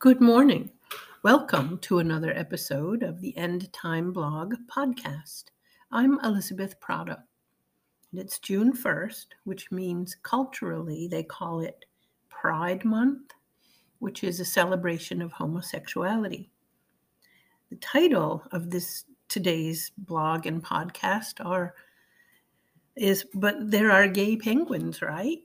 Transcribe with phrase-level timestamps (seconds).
[0.00, 0.70] Good morning.
[1.22, 5.44] Welcome to another episode of the End Time Blog podcast.
[5.92, 7.22] I'm Elizabeth Prata.
[8.10, 11.84] And it's June 1st, which means culturally they call it
[12.30, 13.34] Pride Month,
[13.98, 16.48] which is a celebration of homosexuality.
[17.68, 21.74] The title of this today's blog and podcast are
[22.96, 25.40] is but there are gay penguins, right?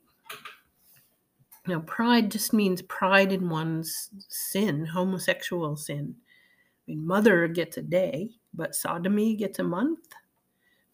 [1.68, 6.16] Now, pride just means pride in one's sin, homosexual sin.
[6.20, 10.08] I mean, mother gets a day, but sodomy gets a month?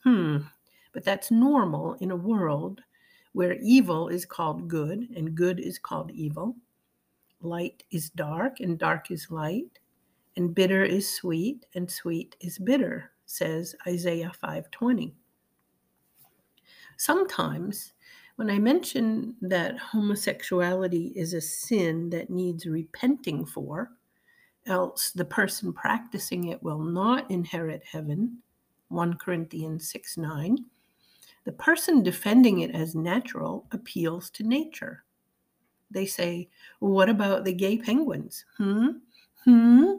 [0.03, 0.38] Hmm,
[0.93, 2.81] but that's normal in a world
[3.34, 6.55] where evil is called good and good is called evil.
[7.41, 9.79] Light is dark and dark is light,
[10.38, 15.13] and bitter is sweet and sweet is bitter, says Isaiah 5:20.
[16.98, 17.93] Sometimes
[18.35, 23.91] when I mention that homosexuality is a sin that needs repenting for,
[24.65, 28.37] else the person practicing it will not inherit heaven,
[28.90, 30.65] 1 Corinthians 6 9,
[31.43, 35.04] the person defending it as natural appeals to nature.
[35.90, 38.46] They say, What about the gay penguins?
[38.57, 38.90] Hmm?
[39.43, 39.91] Hmm?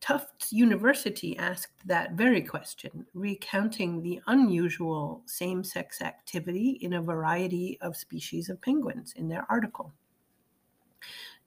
[0.00, 7.78] Tufts University asked that very question, recounting the unusual same sex activity in a variety
[7.82, 9.92] of species of penguins in their article.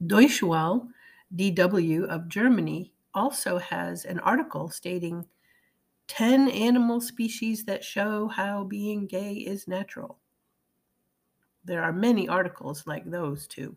[0.06, 0.88] Deutsche Welle
[1.34, 5.26] DW of Germany also has an article stating
[6.08, 10.18] 10 animal species that show how being gay is natural.
[11.64, 13.76] There are many articles like those too.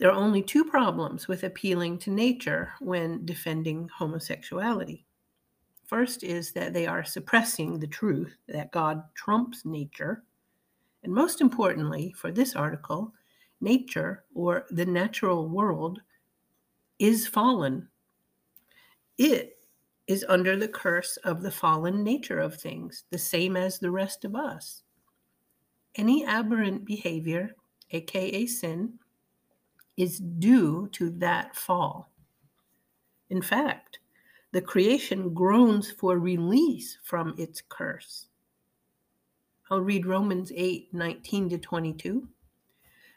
[0.00, 5.04] There are only two problems with appealing to nature when defending homosexuality.
[5.84, 10.24] First is that they are suppressing the truth that God trumps nature.
[11.02, 13.12] And most importantly, for this article,
[13.60, 16.00] nature or the natural world
[16.98, 17.86] is fallen.
[19.18, 19.58] It
[20.06, 24.24] is under the curse of the fallen nature of things, the same as the rest
[24.24, 24.82] of us.
[25.96, 27.54] Any aberrant behavior,
[27.90, 28.98] aka sin,
[30.00, 32.10] is due to that fall.
[33.28, 33.98] In fact,
[34.50, 38.26] the creation groans for release from its curse.
[39.70, 42.28] I'll read Romans 8 19 to 22.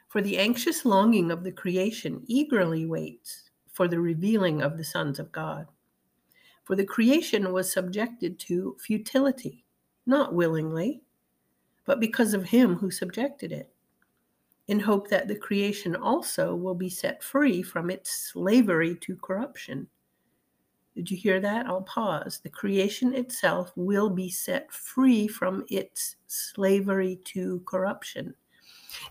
[0.08, 5.18] For the anxious longing of the creation eagerly waits for the revealing of the sons
[5.18, 5.66] of God.
[6.64, 9.64] For the creation was subjected to futility,
[10.06, 11.02] not willingly,
[11.86, 13.74] but because of him who subjected it
[14.68, 19.86] in hope that the creation also will be set free from its slavery to corruption.
[20.94, 21.66] Did you hear that?
[21.66, 22.40] I'll pause.
[22.42, 28.34] The creation itself will be set free from its slavery to corruption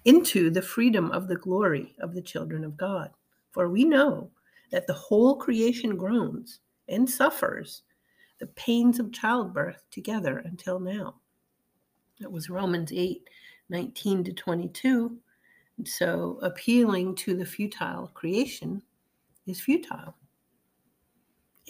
[0.06, 3.12] into the freedom of the glory of the children of God.
[3.52, 4.32] For we know
[4.72, 7.84] that the whole creation groans and suffers
[8.40, 11.16] the pains of childbirth together until now.
[12.20, 13.28] That was Romans 8
[13.70, 15.18] 19 to 22
[15.86, 18.82] so appealing to the futile creation
[19.48, 20.16] is futile.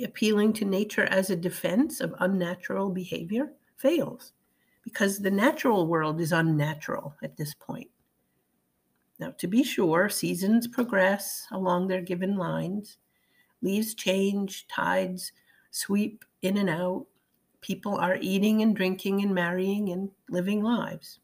[0.03, 4.34] Appealing to nature as a defense of unnatural behavior fails
[4.84, 7.90] because the natural world is unnatural at this point.
[9.19, 12.97] Now, to be sure, seasons progress along their given lines,
[13.62, 15.31] leaves change, tides
[15.72, 17.06] sweep in and out,
[17.62, 21.19] people are eating and drinking and marrying and living lives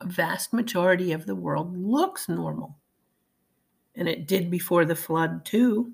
[0.00, 2.76] a vast majority of the world looks normal.
[3.94, 5.92] And it did before the flood, too,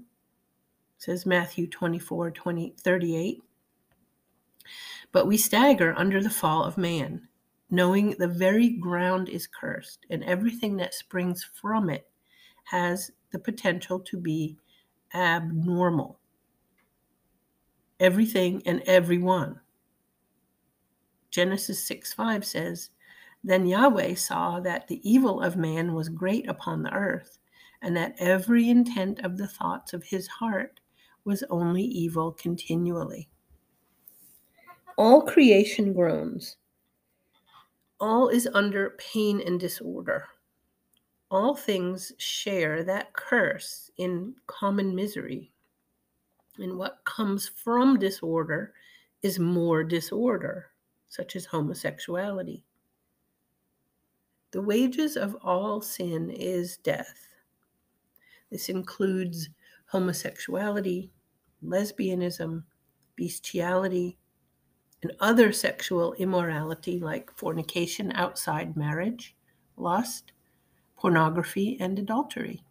[0.98, 3.42] says Matthew 24 20, 38.
[5.12, 7.28] But we stagger under the fall of man,
[7.70, 12.08] knowing the very ground is cursed, and everything that springs from it
[12.64, 14.56] has the potential to be
[15.14, 16.18] abnormal.
[18.00, 19.60] Everything and everyone.
[21.30, 22.90] Genesis 6 5 says,
[23.44, 27.38] then Yahweh saw that the evil of man was great upon the earth,
[27.80, 30.80] and that every intent of the thoughts of his heart
[31.24, 33.28] was only evil continually.
[34.96, 36.56] All creation groans.
[37.98, 40.26] All is under pain and disorder.
[41.30, 45.52] All things share that curse in common misery.
[46.58, 48.74] And what comes from disorder
[49.22, 50.70] is more disorder,
[51.08, 52.64] such as homosexuality.
[54.52, 57.28] The wages of all sin is death.
[58.50, 59.48] This includes
[59.86, 61.10] homosexuality,
[61.64, 62.62] lesbianism,
[63.16, 64.18] bestiality,
[65.02, 69.34] and other sexual immorality like fornication outside marriage,
[69.78, 70.32] lust,
[70.96, 72.62] pornography, and adultery.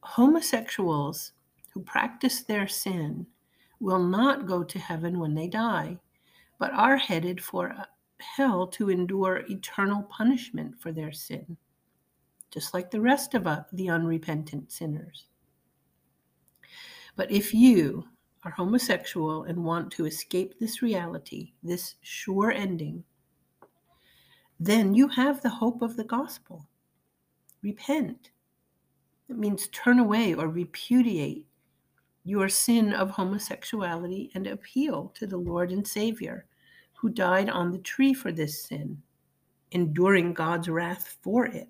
[0.00, 1.32] Homosexuals
[1.72, 3.26] who practice their sin
[3.80, 5.98] will not go to heaven when they die,
[6.58, 7.74] but are headed for
[8.20, 11.56] hell to endure eternal punishment for their sin,
[12.50, 15.26] just like the rest of uh, the unrepentant sinners.
[17.16, 18.04] But if you
[18.44, 23.04] are homosexual and want to escape this reality, this sure ending,
[24.60, 26.68] then you have the hope of the gospel.
[27.62, 28.30] Repent.
[29.28, 31.46] It means turn away or repudiate
[32.24, 36.46] your sin of homosexuality and appeal to the Lord and Savior
[36.98, 39.00] who died on the tree for this sin,
[39.70, 41.68] enduring God's wrath for it.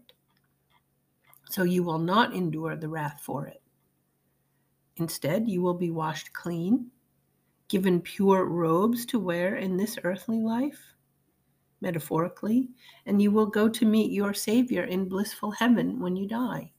[1.50, 3.60] So you will not endure the wrath for it.
[4.96, 6.86] Instead, you will be washed clean,
[7.68, 10.80] given pure robes to wear in this earthly life,
[11.82, 12.70] metaphorically,
[13.04, 16.72] and you will go to meet your Savior in blissful heaven when you die.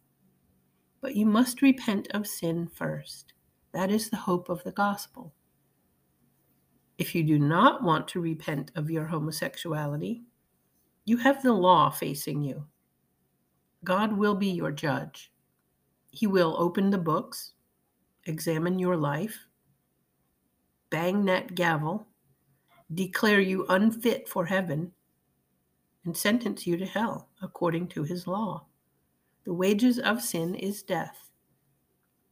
[1.01, 3.33] But you must repent of sin first.
[3.73, 5.35] That is the hope of the gospel.
[6.99, 10.21] If you do not want to repent of your homosexuality,
[11.05, 12.67] you have the law facing you.
[13.85, 15.31] God will be your judge.
[16.11, 17.53] He will open the books,
[18.25, 19.47] examine your life,
[20.89, 22.05] bang that gavel,
[22.93, 24.91] declare you unfit for heaven,
[26.03, 28.65] and sentence you to hell according to his law.
[29.45, 31.31] The wages of sin is death.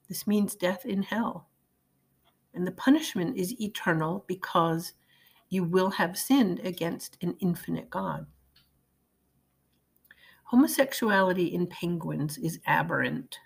[0.09, 1.47] This means death in hell.
[2.57, 4.93] And the punishment is eternal because
[5.49, 8.25] you will have sinned against an infinite God.
[10.45, 13.37] Homosexuality in penguins is aberrant,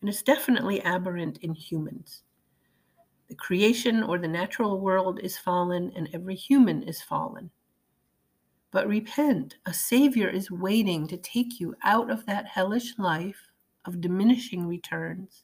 [0.00, 2.22] and it's definitely aberrant in humans.
[3.28, 7.50] The creation or the natural world is fallen, and every human is fallen.
[8.70, 9.56] But repent.
[9.66, 13.48] A Savior is waiting to take you out of that hellish life
[13.86, 15.42] of diminishing returns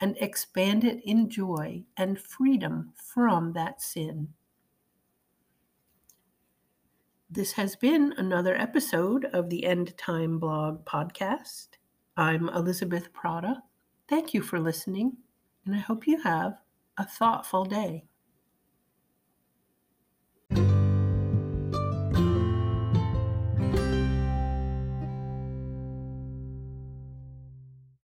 [0.00, 4.28] and expand it in joy and freedom from that sin.
[7.30, 11.68] This has been another episode of the End Time Blog podcast.
[12.16, 13.62] I'm Elizabeth Prata.
[14.08, 15.16] Thank you for listening,
[15.64, 16.58] and I hope you have
[16.96, 18.05] a thoughtful day.